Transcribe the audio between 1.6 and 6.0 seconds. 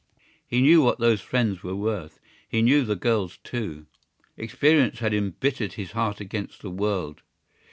were worth: he knew the girls too. Experience had embittered his